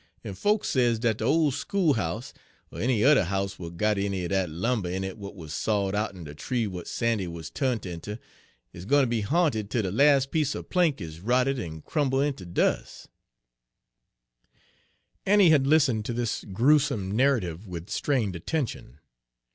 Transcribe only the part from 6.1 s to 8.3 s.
de tree w'at Sandy wuz turnt inter,